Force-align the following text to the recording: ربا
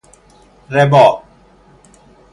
ربا 0.71 1.05